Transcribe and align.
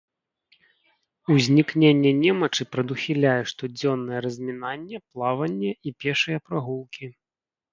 Узнікненне 1.33 2.13
немачы 2.23 2.67
прадухіляе 2.75 3.35
штодзённае 3.51 4.19
размінанне, 4.27 4.97
плаванне 5.11 5.71
і 5.89 5.97
пешыя 6.05 6.37
прагулкі. 6.49 7.05